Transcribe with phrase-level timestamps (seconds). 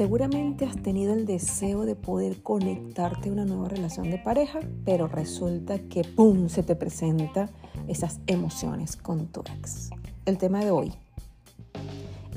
[0.00, 5.08] Seguramente has tenido el deseo de poder conectarte a una nueva relación de pareja, pero
[5.08, 6.48] resulta que ¡pum!
[6.48, 7.50] se te presenta
[7.86, 9.90] esas emociones con tu ex.
[10.24, 10.94] El tema de hoy.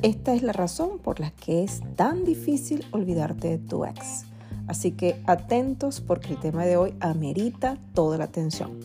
[0.02, 4.26] Esta es la razón por la que es tan difícil olvidarte de tu ex.
[4.68, 8.80] Así que atentos porque el tema de hoy amerita toda la atención.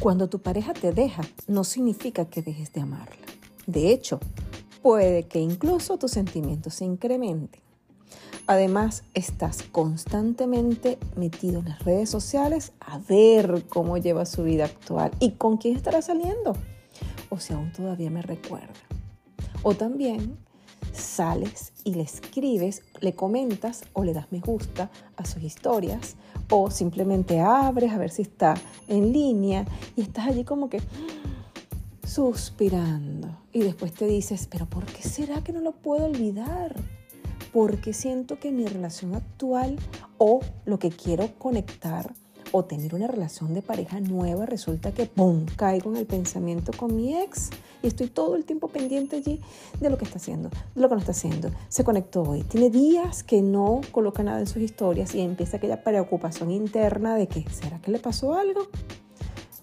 [0.00, 3.26] Cuando tu pareja te deja, no significa que dejes de amarla.
[3.66, 4.18] De hecho,
[4.80, 7.60] puede que incluso tus sentimientos se incrementen.
[8.46, 15.10] Además, estás constantemente metido en las redes sociales a ver cómo lleva su vida actual
[15.20, 16.56] y con quién estará saliendo.
[17.28, 18.72] O si aún todavía me recuerda.
[19.62, 20.38] O también
[21.00, 26.16] sales y le escribes, le comentas o le das me gusta a sus historias
[26.50, 28.54] o simplemente abres a ver si está
[28.88, 29.64] en línea
[29.96, 30.80] y estás allí como que
[32.04, 36.74] suspirando y después te dices, pero ¿por qué será que no lo puedo olvidar?
[37.52, 39.76] Porque siento que mi relación actual
[40.18, 42.12] o lo que quiero conectar
[42.52, 45.46] o tener una relación de pareja nueva, resulta que ¡pum!
[45.56, 47.50] caigo en el pensamiento con mi ex
[47.82, 49.40] y estoy todo el tiempo pendiente allí
[49.80, 51.50] de lo que está haciendo, de lo que no está haciendo.
[51.68, 55.82] Se conectó hoy, tiene días que no coloca nada en sus historias y empieza aquella
[55.82, 58.68] preocupación interna de que ¿será que le pasó algo?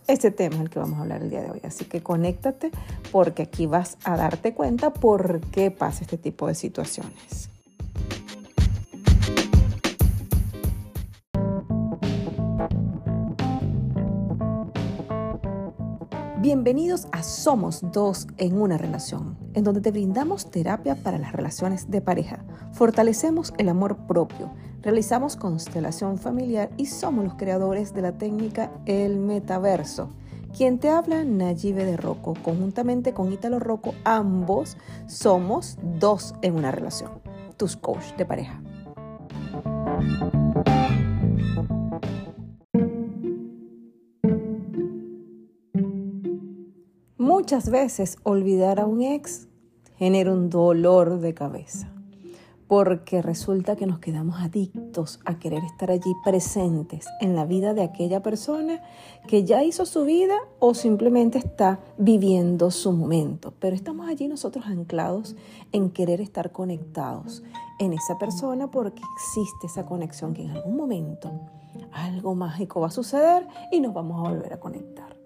[0.07, 2.71] Este tema es el que vamos a hablar el día de hoy, así que conéctate
[3.11, 7.49] porque aquí vas a darte cuenta por qué pasa este tipo de situaciones.
[16.67, 21.89] Bienvenidos a Somos Dos en una relación, en donde te brindamos terapia para las relaciones
[21.89, 24.51] de pareja, fortalecemos el amor propio,
[24.81, 30.09] realizamos constelación familiar y somos los creadores de la técnica El Metaverso.
[30.57, 34.75] Quien te habla, Nayibe de Rocco, conjuntamente con Ítalo Rocco, ambos
[35.07, 37.11] somos dos en una relación,
[37.55, 38.61] tus coach de pareja.
[47.47, 49.47] Muchas veces olvidar a un ex
[49.95, 51.89] genera un dolor de cabeza,
[52.67, 57.83] porque resulta que nos quedamos adictos a querer estar allí presentes en la vida de
[57.83, 58.81] aquella persona
[59.29, 63.53] que ya hizo su vida o simplemente está viviendo su momento.
[63.59, 65.37] Pero estamos allí nosotros anclados
[65.71, 67.43] en querer estar conectados
[67.79, 71.31] en esa persona porque existe esa conexión que en algún momento
[71.93, 75.16] algo mágico va a suceder y nos vamos a volver a conectar.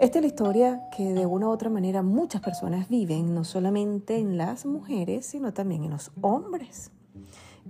[0.00, 4.18] Esta es la historia que de una u otra manera muchas personas viven, no solamente
[4.18, 6.90] en las mujeres, sino también en los hombres.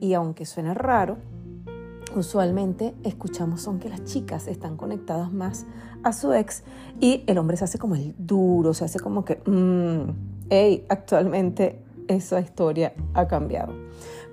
[0.00, 1.18] Y aunque suena raro,
[2.14, 5.66] usualmente escuchamos son que las chicas están conectadas más
[6.02, 6.62] a su ex
[7.00, 10.10] y el hombre se hace como el duro, se hace como que, mmm,
[10.50, 13.72] hey, actualmente esa historia ha cambiado.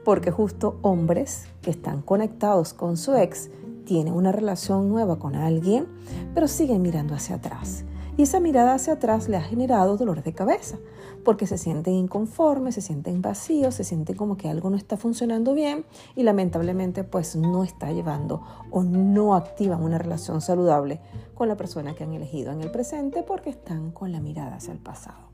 [0.03, 3.49] Porque justo hombres que están conectados con su ex
[3.85, 5.88] tiene una relación nueva con alguien,
[6.34, 7.85] pero sigue mirando hacia atrás.
[8.18, 10.78] Y esa mirada hacia atrás le ha generado dolores de cabeza,
[11.25, 15.53] porque se sienten inconformes, se sienten vacíos, se sienten como que algo no está funcionando
[15.53, 15.85] bien
[16.16, 18.41] y lamentablemente pues no está llevando
[18.72, 21.01] o no activan una relación saludable
[21.34, 24.72] con la persona que han elegido en el presente porque están con la mirada hacia
[24.72, 25.25] el pasado.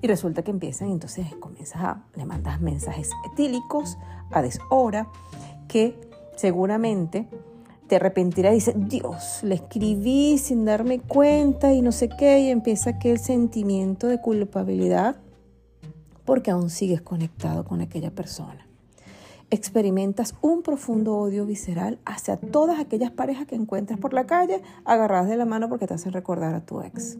[0.00, 3.98] Y resulta que empiezan, entonces comienzas a, le mandas mensajes etílicos
[4.30, 5.08] a deshora
[5.68, 5.98] que
[6.36, 7.28] seguramente
[7.88, 12.50] te arrepentirás y dices, Dios, le escribí sin darme cuenta y no sé qué, y
[12.50, 15.16] empieza aquel sentimiento de culpabilidad
[16.24, 18.63] porque aún sigues conectado con aquella persona.
[19.50, 25.28] Experimentas un profundo odio visceral hacia todas aquellas parejas que encuentras por la calle agarradas
[25.28, 27.18] de la mano porque te hacen recordar a tu ex.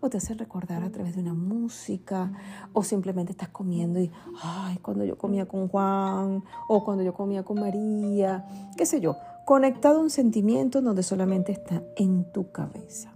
[0.00, 2.32] O te hacen recordar a través de una música.
[2.72, 4.10] O simplemente estás comiendo y,
[4.42, 6.42] ay, cuando yo comía con Juan.
[6.68, 8.44] O cuando yo comía con María.
[8.76, 9.16] Qué sé yo.
[9.44, 13.12] Conectado a un sentimiento donde solamente está en tu cabeza.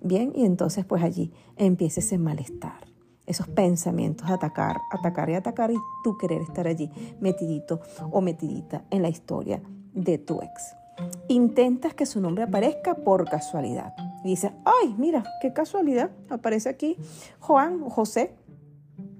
[0.00, 2.87] Bien, y entonces pues allí empieza ese malestar
[3.28, 6.90] esos pensamientos, atacar, atacar y atacar y tú querer estar allí
[7.20, 7.80] metidito
[8.10, 10.74] o metidita en la historia de tu ex.
[11.28, 13.94] Intentas que su nombre aparezca por casualidad.
[14.24, 16.96] Dices, ay, mira, qué casualidad, aparece aquí
[17.38, 18.34] Juan o José.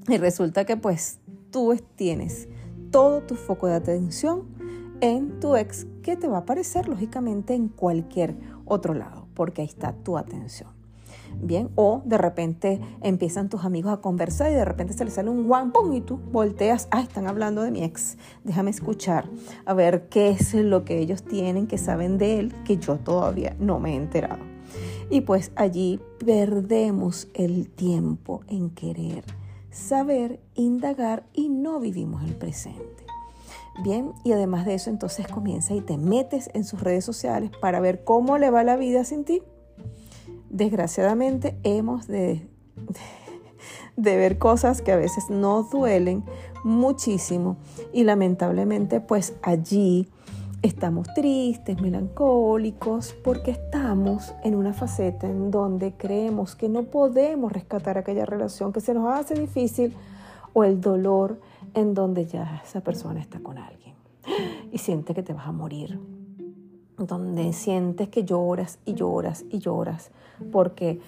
[0.08, 1.20] Y resulta que pues
[1.50, 2.48] tú tienes
[2.90, 4.48] todo tu foco de atención
[5.00, 9.68] en tu ex que te va a aparecer lógicamente en cualquier otro lado, porque ahí
[9.68, 10.77] está tu atención.
[11.40, 15.30] Bien, o de repente empiezan tus amigos a conversar y de repente se les sale
[15.30, 19.28] un guampón y tú volteas, ah, están hablando de mi ex, déjame escuchar,
[19.64, 23.56] a ver qué es lo que ellos tienen, que saben de él, que yo todavía
[23.58, 24.42] no me he enterado.
[25.10, 29.24] Y pues allí perdemos el tiempo en querer
[29.70, 33.06] saber, indagar y no vivimos el presente.
[33.82, 37.80] Bien, y además de eso, entonces comienza y te metes en sus redes sociales para
[37.80, 39.42] ver cómo le va la vida sin ti.
[40.50, 42.48] Desgraciadamente hemos de,
[43.96, 46.24] ver cosas que a veces nos duelen
[46.64, 47.56] muchísimo.
[47.92, 50.08] Y lamentablemente pues allí
[50.62, 57.98] estamos tristes, melancólicos, porque estamos en una faceta en donde creemos que no podemos rescatar
[57.98, 59.94] aquella relación, que se nos hace difícil
[60.54, 61.40] o el dolor
[61.74, 63.94] en donde ya esa persona está con alguien
[64.72, 66.00] y siente que te vas a morir,
[66.96, 70.10] donde sientes que lloras y lloras y lloras
[70.52, 71.00] porque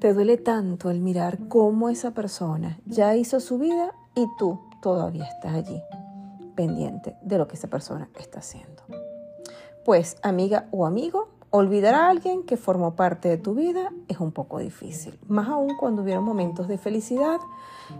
[0.00, 5.24] te duele tanto el mirar cómo esa persona ya hizo su vida y tú todavía
[5.24, 5.82] estás allí
[6.54, 8.82] pendiente de lo que esa persona está haciendo.
[9.84, 14.32] Pues amiga o amigo, olvidar a alguien que formó parte de tu vida es un
[14.32, 17.38] poco difícil, más aún cuando hubieron momentos de felicidad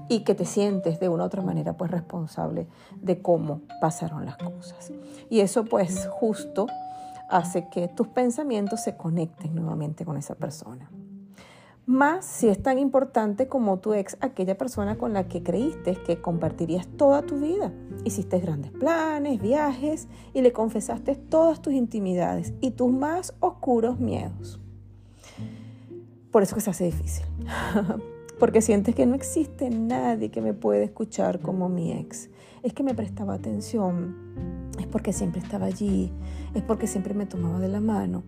[0.08, 2.67] y que te sientes de una u otra manera pues responsable
[3.00, 4.93] de cómo pasaron las cosas.
[5.31, 6.67] Y eso pues justo
[7.29, 10.91] hace que tus pensamientos se conecten nuevamente con esa persona
[11.89, 16.21] más si es tan importante como tu ex, aquella persona con la que creíste que
[16.21, 17.73] compartirías toda tu vida.
[18.05, 24.61] Hiciste grandes planes, viajes y le confesaste todas tus intimidades y tus más oscuros miedos.
[26.31, 27.25] Por eso que se hace difícil.
[28.39, 32.29] porque sientes que no existe nadie que me pueda escuchar como mi ex.
[32.69, 36.12] Es que me prestaba atención, es porque siempre estaba allí,
[36.55, 38.23] es porque siempre me tomaba de la mano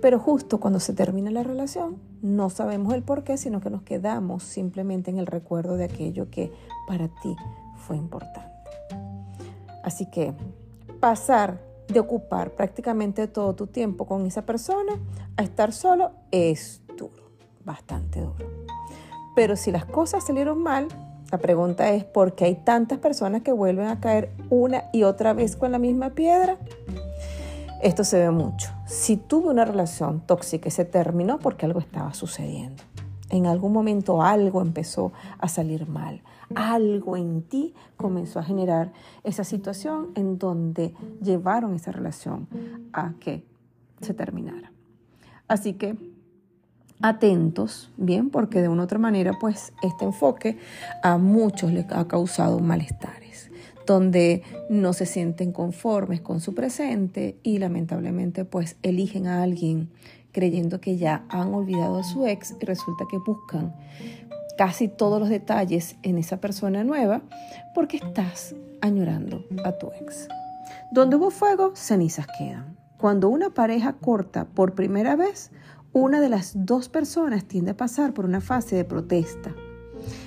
[0.00, 3.82] pero justo cuando se termina la relación, no sabemos el por qué, sino que nos
[3.82, 6.52] quedamos simplemente en el recuerdo de aquello que
[6.86, 7.34] para ti
[7.76, 8.48] fue importante.
[9.82, 10.34] Así que
[11.00, 15.00] pasar de ocupar prácticamente todo tu tiempo con esa persona
[15.36, 17.30] a estar solo es duro,
[17.64, 18.46] bastante duro.
[19.34, 20.88] Pero si las cosas salieron mal,
[21.30, 25.32] la pregunta es ¿por qué hay tantas personas que vuelven a caer una y otra
[25.34, 26.58] vez con la misma piedra?
[27.82, 28.70] Esto se ve mucho.
[28.86, 32.82] Si tuve una relación tóxica y se terminó porque algo estaba sucediendo.
[33.30, 36.22] En algún momento algo empezó a salir mal.
[36.54, 38.92] Algo en ti comenzó a generar
[39.22, 42.48] esa situación en donde llevaron esa relación
[42.92, 43.44] a que
[44.00, 44.72] se terminara.
[45.46, 45.96] Así que
[47.00, 50.58] atentos, bien, porque de una u otra manera, pues este enfoque
[51.02, 53.50] a muchos les ha causado malestares
[53.88, 59.88] donde no se sienten conformes con su presente y lamentablemente pues eligen a alguien
[60.30, 63.74] creyendo que ya han olvidado a su ex y resulta que buscan
[64.56, 67.22] casi todos los detalles en esa persona nueva
[67.74, 70.28] porque estás añorando a tu ex.
[70.92, 72.76] Donde hubo fuego, cenizas quedan.
[72.98, 75.50] Cuando una pareja corta por primera vez,
[75.98, 79.54] una de las dos personas tiende a pasar por una fase de protesta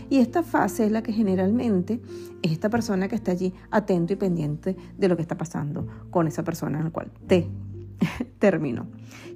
[0.09, 2.01] y esta fase es la que generalmente
[2.41, 6.27] es esta persona que está allí atento y pendiente de lo que está pasando con
[6.27, 7.47] esa persona en la cual te
[8.39, 8.87] terminó.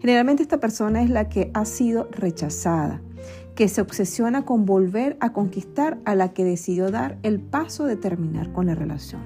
[0.02, 3.02] Generalmente esta persona es la que ha sido rechazada,
[3.56, 7.96] que se obsesiona con volver a conquistar a la que decidió dar el paso de
[7.96, 9.22] terminar con la relación.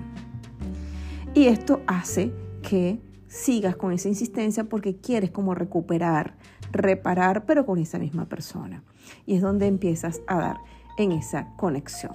[1.33, 6.35] Y esto hace que sigas con esa insistencia porque quieres como recuperar,
[6.71, 8.83] reparar, pero con esa misma persona.
[9.25, 10.57] Y es donde empiezas a dar
[10.97, 12.13] en esa conexión.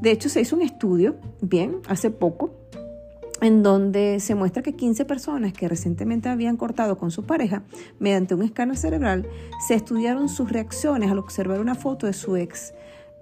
[0.00, 2.50] De hecho, se hizo un estudio, bien, hace poco,
[3.40, 7.62] en donde se muestra que 15 personas que recientemente habían cortado con su pareja
[7.98, 9.26] mediante un escáner cerebral
[9.66, 12.74] se estudiaron sus reacciones al observar una foto de su ex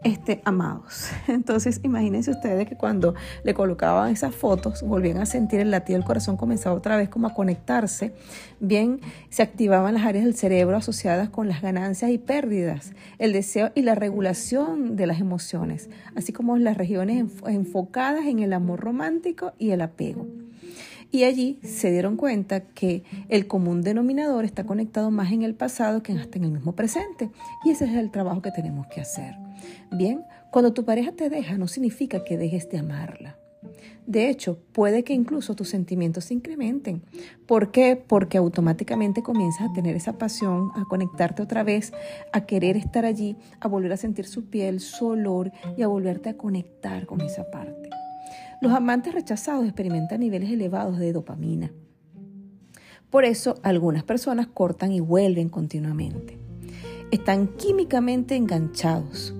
[0.04, 1.10] este, amados.
[1.28, 6.06] Entonces, imagínense ustedes que cuando le colocaban esas fotos, volvían a sentir el latido del
[6.06, 8.12] corazón, comenzaba otra vez como a conectarse.
[8.60, 13.70] Bien, se activaban las áreas del cerebro asociadas con las ganancias y pérdidas, el deseo
[13.74, 19.52] y la regulación de las emociones, así como las regiones enfocadas en el amor romántico
[19.58, 20.26] y el apego.
[21.10, 26.02] Y allí se dieron cuenta que el común denominador está conectado más en el pasado
[26.02, 27.30] que hasta en el mismo presente.
[27.64, 29.47] Y ese es el trabajo que tenemos que hacer.
[29.90, 33.38] Bien, cuando tu pareja te deja no significa que dejes de amarla.
[34.06, 37.02] De hecho, puede que incluso tus sentimientos se incrementen.
[37.46, 37.94] ¿Por qué?
[37.94, 41.92] Porque automáticamente comienzas a tener esa pasión, a conectarte otra vez,
[42.32, 46.30] a querer estar allí, a volver a sentir su piel, su olor y a volverte
[46.30, 47.90] a conectar con esa parte.
[48.62, 51.70] Los amantes rechazados experimentan niveles elevados de dopamina.
[53.10, 56.38] Por eso algunas personas cortan y vuelven continuamente.
[57.10, 59.34] están químicamente enganchados.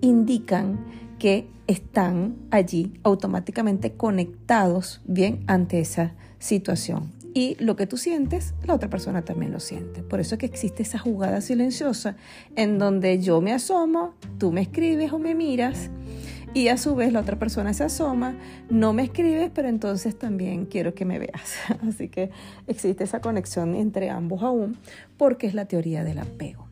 [0.00, 0.78] Indican
[1.18, 7.12] que están allí automáticamente conectados bien ante esa situación.
[7.34, 10.02] Y lo que tú sientes, la otra persona también lo siente.
[10.02, 12.16] Por eso es que existe esa jugada silenciosa
[12.56, 15.90] en donde yo me asomo, tú me escribes o me miras
[16.54, 18.34] y a su vez la otra persona se asoma,
[18.70, 21.56] no me escribes, pero entonces también quiero que me veas.
[21.88, 22.30] Así que
[22.66, 24.78] existe esa conexión entre ambos aún
[25.16, 26.67] porque es la teoría del apego.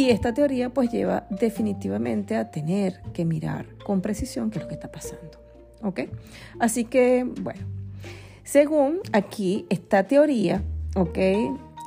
[0.00, 4.68] Y esta teoría pues lleva definitivamente a tener que mirar con precisión qué es lo
[4.68, 5.38] que está pasando.
[5.82, 6.00] ¿Ok?
[6.58, 7.60] Así que, bueno,
[8.42, 10.62] según aquí esta teoría,
[10.94, 11.18] ¿ok?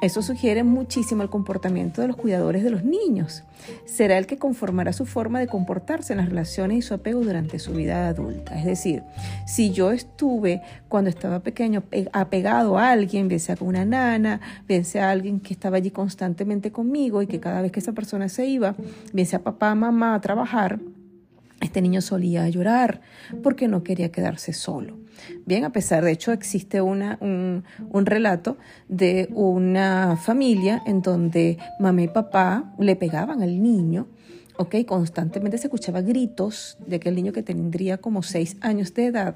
[0.04, 3.44] Eso sugiere muchísimo el comportamiento de los cuidadores de los niños.
[3.86, 7.58] Será el que conformará su forma de comportarse en las relaciones y su apego durante
[7.58, 8.60] su vida adulta.
[8.60, 9.04] Es decir,
[9.48, 14.84] si yo estuve cuando estaba pequeño apegado a alguien, bien sea con una nana, bien
[14.84, 18.46] sea alguien que estaba allí constantemente conmigo y que cada vez que esa persona se
[18.46, 18.76] iba,
[19.14, 20.80] bien sea papá, mamá a trabajar,
[21.64, 23.02] este niño solía llorar
[23.42, 24.98] porque no quería quedarse solo.
[25.46, 28.58] Bien, a pesar de hecho existe una, un, un, relato
[28.90, 34.08] de una familia en donde mamá y papá le pegaban al niño,
[34.58, 34.76] ¿ok?
[34.86, 39.36] Constantemente se escuchaba gritos de aquel niño que tendría como seis años de edad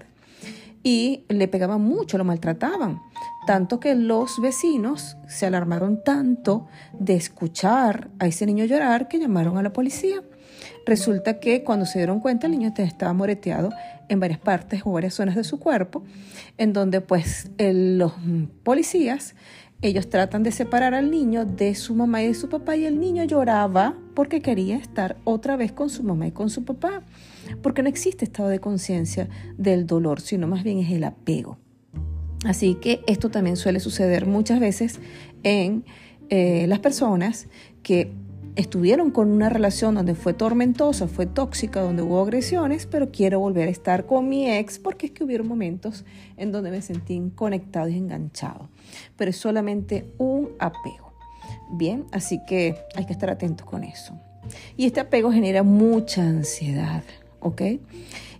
[0.84, 3.02] y le pegaban mucho, lo maltrataban.
[3.46, 6.68] Tanto que los vecinos se alarmaron tanto
[6.98, 10.22] de escuchar a ese niño llorar que llamaron a la policía.
[10.88, 13.72] Resulta que cuando se dieron cuenta el niño estaba moreteado
[14.08, 16.02] en varias partes o varias zonas de su cuerpo,
[16.58, 18.14] en donde pues los
[18.64, 19.36] policías,
[19.82, 23.02] ellos tratan de separar al niño de su mamá y de su papá y el
[23.02, 27.04] niño lloraba porque quería estar otra vez con su mamá y con su papá,
[27.62, 29.28] porque no existe estado de conciencia
[29.58, 31.58] del dolor, sino más bien es el apego.
[32.46, 35.02] Así que esto también suele suceder muchas veces
[35.44, 35.84] en
[36.30, 37.48] eh, las personas
[37.84, 38.14] que
[38.58, 43.68] estuvieron con una relación donde fue tormentosa, fue tóxica, donde hubo agresiones, pero quiero volver
[43.68, 46.06] a estar con mi ex porque es que hubieron momentos
[46.38, 48.70] en donde me sentí conectado y enganchado.
[49.16, 51.14] Pero es solamente un apego.
[51.72, 54.20] Bien, así que hay que estar atentos con eso.
[54.76, 57.04] Y este apego genera mucha ansiedad,
[57.40, 57.62] ¿ok?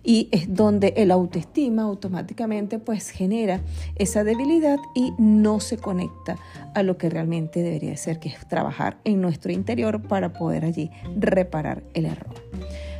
[0.08, 3.60] y es donde el autoestima automáticamente pues genera
[3.96, 6.38] esa debilidad y no se conecta
[6.74, 10.90] a lo que realmente debería ser, que es trabajar en nuestro interior para poder allí
[11.18, 12.34] reparar el error.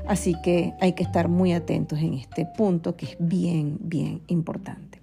[0.07, 5.01] Así que hay que estar muy atentos en este punto que es bien, bien importante.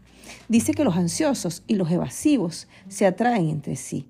[0.48, 4.08] Dice que los ansiosos y los evasivos se atraen entre sí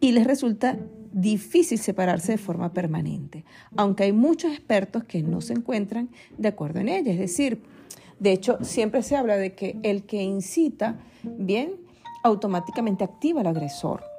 [0.00, 0.76] y les resulta
[1.16, 3.44] difícil separarse de forma permanente,
[3.74, 7.12] aunque hay muchos expertos que no se encuentran de acuerdo en ella.
[7.12, 7.62] Es decir,
[8.20, 11.72] de hecho, siempre se habla de que el que incita, bien,
[12.22, 14.15] automáticamente activa al agresor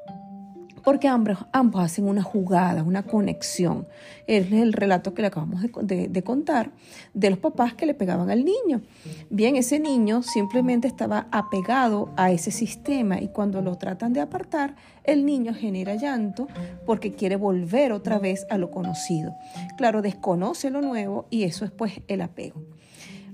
[0.84, 3.88] porque ambos, ambos hacen una jugada, una conexión.
[4.28, 6.72] Es el relato que le acabamos de, contar
[7.14, 8.82] de los papás que le pegaban al niño.
[9.30, 14.76] Bien, ese niño simplemente estaba apegado a ese sistema y cuando lo tratan de apartar,
[15.04, 16.48] el niño genera llanto
[16.86, 19.34] porque quiere volver otra vez a lo conocido.
[19.78, 22.62] Claro, desconoce lo nuevo y eso es pues el apego.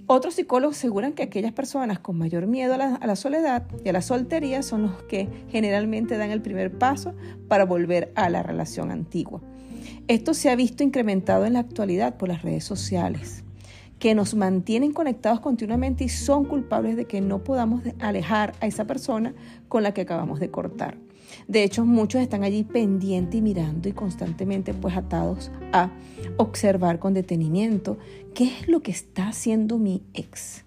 [0.06, 4.02] Otros psicólogos aseguran que aquellas personas con mayor miedo a la, soledad y a la
[4.02, 7.16] soltería son los que generalmente dan el primer paso
[7.48, 9.42] para volver a la relación antigua.
[10.08, 13.43] Esto se ha visto incrementado en la actualidad por las redes sociales,
[14.04, 18.86] que nos mantienen conectados continuamente y son culpables de que no podamos alejar a esa
[18.86, 19.34] persona
[19.70, 20.98] con la que acabamos de cortar.
[21.48, 25.90] De hecho, muchos están allí pendientes y mirando y constantemente pues atados a
[26.36, 27.98] observar con detenimiento
[28.34, 30.66] qué es lo que está haciendo mi ex.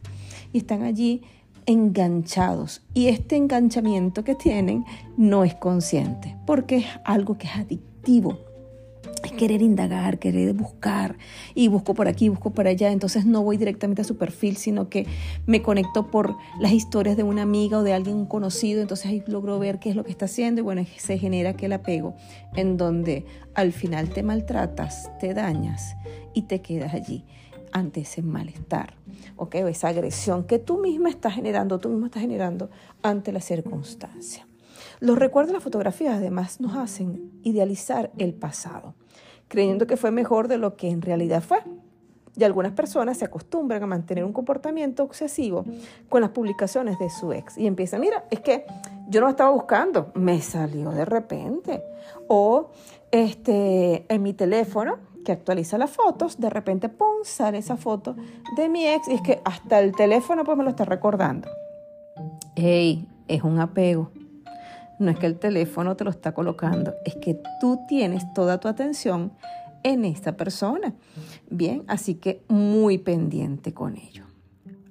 [0.55, 1.21] Y están allí
[1.67, 4.87] enganchados y este enganchamiento que tienen
[5.19, 8.46] no es consciente porque es algo que es adictivo
[9.23, 11.17] es querer indagar, querer buscar
[11.55, 14.89] y busco por aquí, busco por allá, entonces no voy directamente a su perfil, sino
[14.89, 15.07] que
[15.47, 19.59] me conecto por las historias de una amiga o de alguien conocido, entonces ahí logro
[19.59, 22.15] ver qué es lo que está haciendo y bueno, se genera aquel apego
[22.55, 25.97] en donde al final te maltratas, te dañas
[26.35, 27.25] y te quedas allí
[27.73, 28.95] ante ese malestar,
[29.37, 32.71] O esa agresión que tú misma estás generando, tú mismo estás generando
[33.03, 34.47] ante la circunstancia.
[35.01, 38.95] Los recuerdos de las fotografías además nos hacen idealizar el pasado
[39.49, 41.59] creyendo que fue mejor de lo que en realidad fue.
[42.39, 45.65] Y algunas personas se acostumbran a mantener un comportamiento obsesivo
[46.11, 48.67] con las publicaciones de su ex y empiezan, mira, es que
[49.09, 51.83] yo no estaba buscando, me salió de repente.
[52.29, 52.73] O
[53.11, 58.15] este, en mi teléfono, que actualiza las fotos, de repente, ¡pum!, sale esa foto
[58.55, 61.49] de mi ex y es que hasta el teléfono pues me lo está recordando.
[62.55, 63.09] ¡Ey!
[63.29, 64.11] Es un apego.
[64.99, 68.69] No es que el teléfono te lo está colocando, es que tú tienes toda tu
[68.69, 69.33] atención
[69.83, 70.95] en esta persona.
[71.51, 74.25] Bien, así que muy pendiente con ello.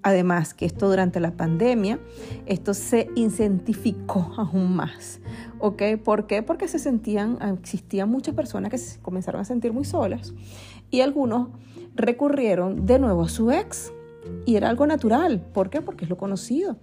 [0.03, 1.99] Además que esto durante la pandemia,
[2.45, 5.19] esto se incentificó aún más.
[5.57, 5.81] ¿Ok?
[6.03, 6.43] ¿Por qué?
[6.43, 10.35] Porque se sentían, existían muchas personas que se comenzaron a sentir muy solas
[10.91, 11.49] y algunos
[11.95, 13.91] recurrieron de nuevo a su ex.
[14.45, 15.41] Y era algo natural.
[15.53, 15.81] ¿Por qué?
[15.81, 16.77] Porque es lo conocido.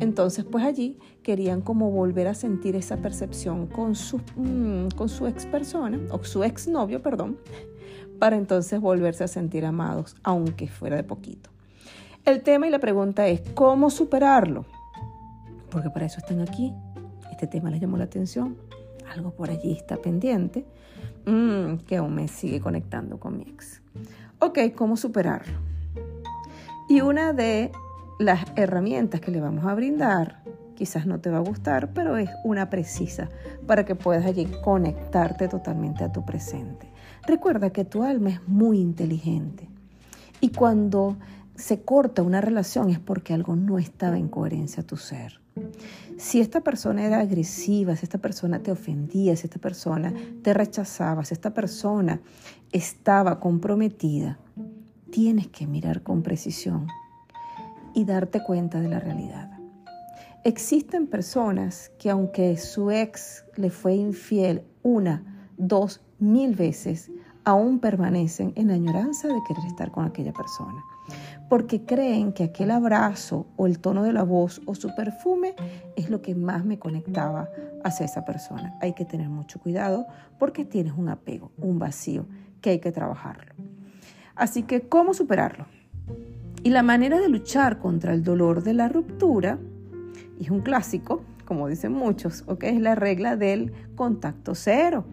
[0.00, 5.26] Entonces, pues allí querían como volver a sentir esa percepción con su, mm, con su
[5.26, 7.38] ex persona, o su ex novio, perdón,
[8.18, 11.50] para entonces volverse a sentir amados, aunque fuera de poquito.
[12.24, 14.66] El tema y la pregunta es, ¿cómo superarlo?
[15.70, 16.72] Porque para eso están aquí.
[17.30, 18.56] Este tema les llamó la atención.
[19.14, 20.66] Algo por allí está pendiente
[21.24, 23.80] mm, que aún me sigue conectando con mi ex.
[24.40, 25.75] Ok, ¿cómo superarlo?
[26.88, 27.72] Y una de
[28.18, 30.42] las herramientas que le vamos a brindar,
[30.76, 33.28] quizás no te va a gustar, pero es una precisa
[33.66, 36.88] para que puedas allí conectarte totalmente a tu presente.
[37.26, 39.68] Recuerda que tu alma es muy inteligente
[40.40, 41.16] y cuando
[41.56, 45.40] se corta una relación es porque algo no estaba en coherencia a tu ser.
[46.18, 50.12] Si esta persona era agresiva, si esta persona te ofendía, si esta persona
[50.42, 52.20] te rechazaba, si esta persona
[52.70, 54.38] estaba comprometida,
[55.10, 56.86] tienes que mirar con precisión
[57.94, 59.50] y darte cuenta de la realidad.
[60.44, 67.10] Existen personas que aunque su ex le fue infiel una, dos, mil veces,
[67.44, 70.82] aún permanecen en añoranza de querer estar con aquella persona
[71.48, 75.54] porque creen que aquel abrazo o el tono de la voz o su perfume
[75.96, 77.48] es lo que más me conectaba
[77.84, 78.76] hacia esa persona.
[78.80, 80.06] Hay que tener mucho cuidado
[80.38, 82.26] porque tienes un apego, un vacío
[82.60, 83.54] que hay que trabajarlo.
[84.36, 85.66] Así que, ¿cómo superarlo?
[86.62, 89.58] Y la manera de luchar contra el dolor de la ruptura,
[90.40, 92.64] es un clásico, como dicen muchos, ¿ok?
[92.64, 95.04] es la regla del contacto cero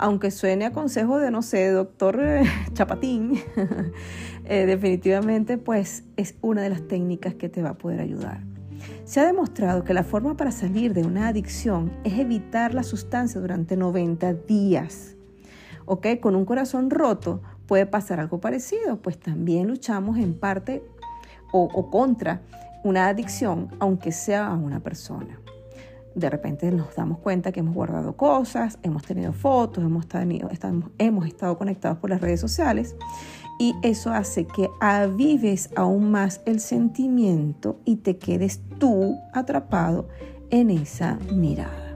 [0.00, 2.42] aunque suene a consejo de, no sé, doctor eh,
[2.72, 3.38] Chapatín,
[4.44, 8.40] eh, definitivamente pues es una de las técnicas que te va a poder ayudar.
[9.04, 13.40] Se ha demostrado que la forma para salir de una adicción es evitar la sustancia
[13.40, 15.16] durante 90 días.
[15.84, 16.06] ¿Ok?
[16.20, 20.82] Con un corazón roto puede pasar algo parecido, pues también luchamos en parte
[21.52, 22.40] o, contra
[22.82, 25.38] una adicción, aunque sea a una persona
[26.16, 30.06] de repente nos damos cuenta que hemos guardado cosas, hemos tenido fotos, hemos,
[30.98, 32.96] hemos estado conectados por las redes sociales
[33.60, 40.08] y eso hace que avives aún más el sentimiento y te quedes tú atrapado
[40.50, 41.89] en esa mirada.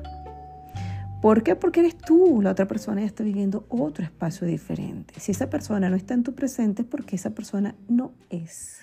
[1.24, 1.56] ¿Por qué?
[1.56, 5.18] Porque eres tú, la otra persona ya está viviendo otro espacio diferente.
[5.18, 8.82] Si esa persona no está en tu presente es porque esa persona no es.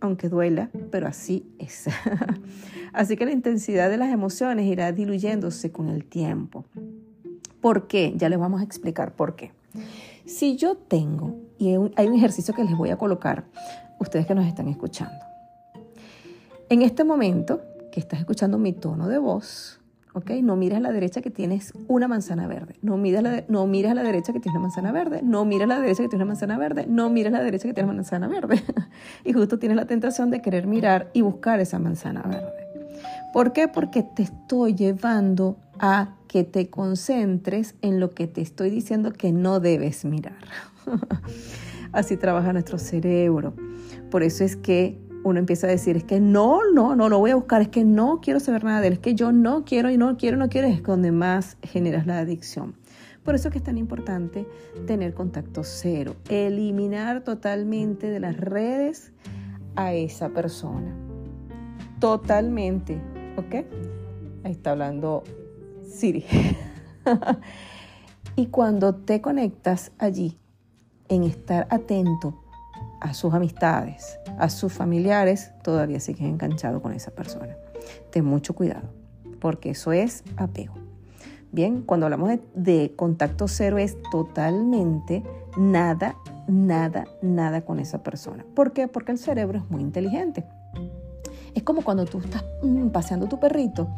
[0.00, 1.86] Aunque duela, pero así es.
[2.92, 6.64] así que la intensidad de las emociones irá diluyéndose con el tiempo.
[7.60, 8.12] ¿Por qué?
[8.16, 9.52] Ya les vamos a explicar por qué.
[10.24, 13.44] Si yo tengo, y hay un ejercicio que les voy a colocar,
[14.00, 15.24] ustedes que nos están escuchando.
[16.68, 19.78] En este momento que estás escuchando mi tono de voz,
[20.42, 22.76] no miras a la derecha que tienes una manzana verde.
[22.82, 25.20] No miras, la, no miras a la derecha que tienes una manzana verde.
[25.22, 26.86] No miras a la derecha que tienes una manzana verde.
[26.88, 28.62] No miras a la derecha que tienes una manzana verde.
[29.24, 32.68] y justo tienes la tentación de querer mirar y buscar esa manzana verde.
[33.32, 33.68] ¿Por qué?
[33.68, 39.32] Porque te estoy llevando a que te concentres en lo que te estoy diciendo que
[39.32, 40.36] no debes mirar.
[41.92, 43.54] Así trabaja nuestro cerebro.
[44.10, 47.30] Por eso es que uno empieza a decir, es que no, no, no lo voy
[47.30, 49.90] a buscar, es que no quiero saber nada de él, es que yo no quiero
[49.90, 52.74] y no quiero, no quiero, es donde más generas la adicción.
[53.24, 54.46] Por eso es que es tan importante
[54.86, 59.12] tener contacto cero, eliminar totalmente de las redes
[59.76, 60.92] a esa persona.
[62.00, 63.00] Totalmente,
[63.36, 63.64] ¿ok?
[64.44, 65.22] Ahí está hablando
[65.86, 66.24] Siri.
[68.36, 70.38] y cuando te conectas allí,
[71.08, 72.41] en estar atento
[73.02, 77.56] a sus amistades, a sus familiares, todavía siguen enganchados con esa persona.
[78.10, 78.88] Ten mucho cuidado,
[79.40, 80.74] porque eso es apego.
[81.50, 85.22] Bien, cuando hablamos de, contacto cero es totalmente
[85.56, 88.44] nada, nada, nada con esa persona.
[88.54, 88.88] ¿Por qué?
[88.88, 90.44] Porque el cerebro es muy inteligente.
[91.54, 93.88] Es como cuando tú estás mm, paseando tu perrito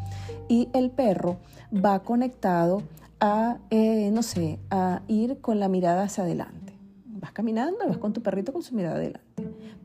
[0.49, 1.37] y el perro
[1.73, 2.83] va conectado
[3.21, 6.64] a, eh, no sé, a ir con la mirada hacia adelante
[7.25, 9.25] vas caminando vas con tu perrito con su mirada adelante.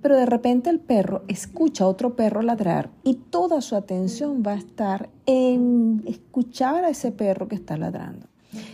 [0.02, 4.54] Pero de repente el perro escucha a otro perro ladrar y toda su atención va
[4.54, 8.28] a estar en escuchar a ese perro que está ladrando.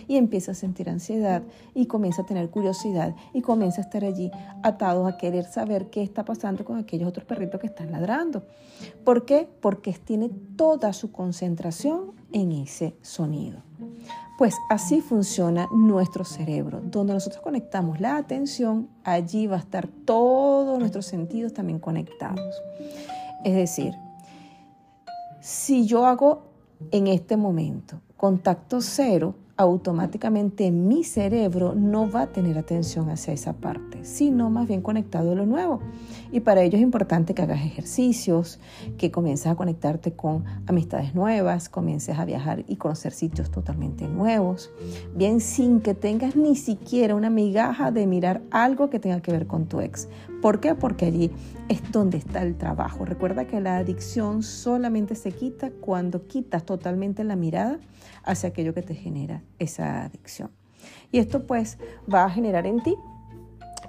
[0.08, 4.32] Y empieza a sentir ansiedad y comienza a tener curiosidad y comienza a estar allí
[4.63, 8.43] atado a querer saber qué está pasando con aquellos otros perritos que están ladrando.
[9.04, 9.47] ¿Por qué?
[9.62, 13.60] Porque tiene toda su concentración en ese sonido.
[14.38, 16.82] Pues así funciona nuestro cerebro.
[16.84, 22.62] Donde nosotros conectamos la atención, allí va a estar todos nuestros sentidos también conectados.
[23.45, 23.93] Es decir,
[25.39, 26.43] si yo hago
[26.91, 33.53] en este momento contacto cero, automáticamente mi cerebro no va a tener atención hacia esa
[33.53, 35.79] parte, sino más bien conectado a lo nuevo.
[36.31, 38.59] Y para ello es importante que hagas ejercicios,
[38.97, 44.71] que comiences a conectarte con amistades nuevas, comiences a viajar y conocer sitios totalmente nuevos,
[45.15, 49.47] bien sin que tengas ni siquiera una migaja de mirar algo que tenga que ver
[49.47, 50.09] con tu ex.
[50.45, 50.75] ¿Por qué?
[50.75, 51.31] Porque allí
[51.69, 53.03] es donde está el trabajo.
[53.03, 57.79] Recuerda que la adicción solamente se quita cuando quitas totalmente la mirada
[58.23, 60.51] hacia aquello que te genera esa adicción.
[61.12, 61.79] Y esto pues
[62.13, 62.95] va a generar en ti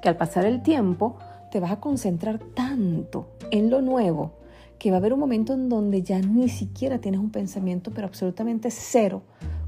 [0.01, 1.19] que al pasar el tiempo
[1.53, 4.33] te vas a concentrar tanto en lo nuevo
[4.79, 8.07] que va a haber un momento en donde ya ni siquiera tienes un pensamiento, pero
[8.07, 9.25] absolutamente cero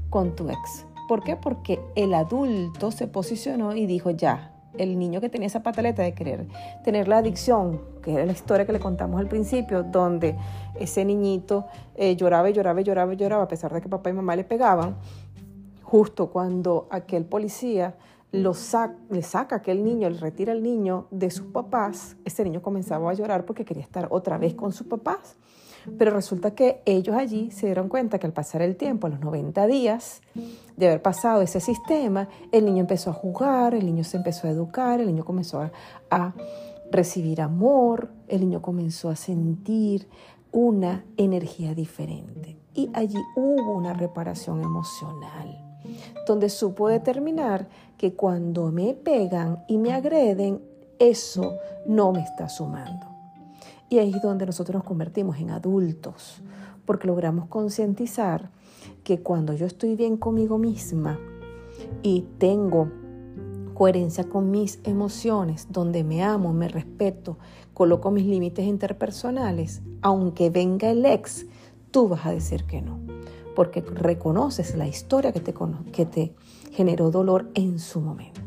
[0.09, 0.87] con tu ex.
[1.07, 1.35] ¿Por qué?
[1.35, 6.13] Porque el adulto se posicionó y dijo, ya, el niño que tenía esa pataleta de
[6.13, 6.47] querer
[6.83, 10.35] tener la adicción, que era la historia que le contamos al principio, donde
[10.79, 14.09] ese niñito eh, lloraba y lloraba y lloraba y lloraba, a pesar de que papá
[14.09, 14.95] y mamá le pegaban,
[15.83, 17.95] justo cuando aquel policía
[18.31, 18.53] lo
[19.09, 23.13] le saca aquel niño, le retira al niño de sus papás, ese niño comenzaba a
[23.13, 25.35] llorar porque quería estar otra vez con sus papás.
[25.97, 29.19] Pero resulta que ellos allí se dieron cuenta que al pasar el tiempo, a los
[29.19, 30.21] 90 días
[30.77, 34.51] de haber pasado ese sistema, el niño empezó a jugar, el niño se empezó a
[34.51, 35.71] educar, el niño comenzó a,
[36.09, 36.33] a
[36.91, 40.07] recibir amor, el niño comenzó a sentir
[40.51, 42.57] una energía diferente.
[42.73, 45.65] Y allí hubo una reparación emocional
[46.27, 50.61] donde supo determinar que cuando me pegan y me agreden,
[50.99, 53.08] eso no me está sumando.
[53.89, 56.41] Y ahí es donde nosotros nos convertimos en adultos,
[56.85, 58.51] porque logramos concientizar
[59.03, 61.19] que cuando yo estoy bien conmigo misma
[62.03, 62.91] y tengo
[63.73, 67.37] coherencia con mis emociones, donde me amo, me respeto,
[67.73, 71.45] coloco mis límites interpersonales, aunque venga el ex,
[71.91, 72.99] tú vas a decir que no
[73.59, 75.53] porque reconoces la historia que te,
[75.91, 76.33] que te
[76.71, 78.39] generó dolor en su momento.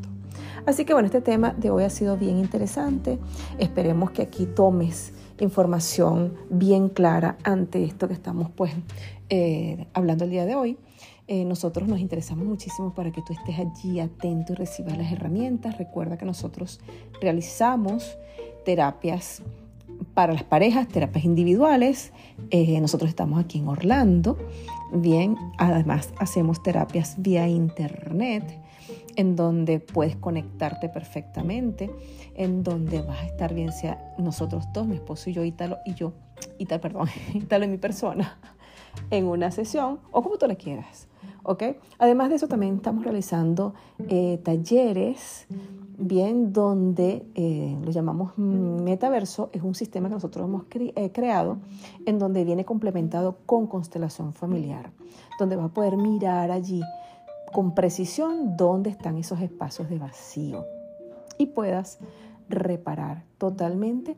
[0.64, 3.18] Así que bueno, este tema de hoy ha sido bien interesante.
[3.58, 8.72] Esperemos que aquí tomes información bien clara ante esto que estamos pues
[9.28, 10.78] eh, hablando el día de hoy.
[11.28, 15.78] Eh, nosotros nos interesamos muchísimo para que tú estés allí atento y recibas las herramientas.
[15.78, 16.80] Recuerda que nosotros
[17.20, 18.18] realizamos
[18.64, 19.42] terapias
[20.14, 22.12] para las parejas, terapias individuales.
[22.50, 24.36] Eh, nosotros estamos aquí en Orlando.
[24.94, 28.44] Bien, además hacemos terapias vía internet
[29.16, 31.90] en donde puedes conectarte perfectamente,
[32.34, 35.94] en donde vas a estar bien sea nosotros dos, mi esposo y yo, Ítalo y
[35.94, 36.12] yo,
[36.58, 38.38] Ítalo, perdón, Ítalo y mi persona,
[39.10, 41.08] en una sesión o como tú le quieras.
[41.42, 41.62] ¿ok?
[41.98, 43.74] Además de eso, también estamos realizando
[44.08, 45.46] eh, talleres,
[45.98, 51.58] bien, donde eh, lo llamamos metaverso, es un sistema que nosotros hemos eh, creado,
[52.06, 54.90] en donde viene complementado con constelación familiar,
[55.38, 56.82] donde vas a poder mirar allí
[57.52, 60.64] con precisión dónde están esos espacios de vacío
[61.38, 61.98] y puedas
[62.48, 64.16] reparar totalmente,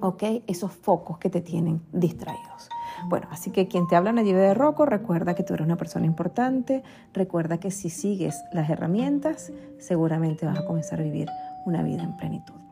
[0.00, 0.22] ¿ok?
[0.46, 2.68] Esos focos que te tienen distraídos.
[3.06, 6.06] Bueno, así que quien te habla allí de Rocco, recuerda que tú eres una persona
[6.06, 6.82] importante,
[7.12, 11.28] recuerda que si sigues las herramientas, seguramente vas a comenzar a vivir
[11.64, 12.69] una vida en plenitud.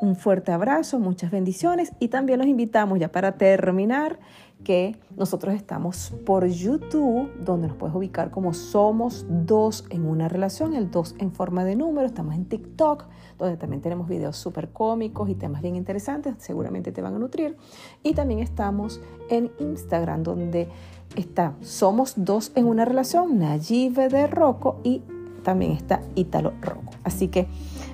[0.00, 4.18] Un fuerte abrazo, muchas bendiciones y también los invitamos ya para terminar
[4.64, 10.74] que nosotros estamos por YouTube, donde nos puedes ubicar como Somos Dos en una relación,
[10.74, 12.06] el dos en forma de número.
[12.06, 13.04] Estamos en TikTok,
[13.38, 17.56] donde también tenemos videos súper cómicos y temas bien interesantes, seguramente te van a nutrir.
[18.02, 20.68] Y también estamos en Instagram, donde
[21.16, 25.02] está Somos Dos en una relación, Nayive de Rocco y
[25.42, 26.92] también está Ítalo Rocco.
[27.04, 27.48] Así que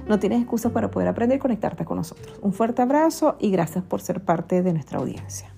[0.09, 2.38] no tienes excusas para poder aprender y conectarte con nosotros.
[2.42, 5.53] Un fuerte abrazo y gracias por ser parte de nuestra audiencia.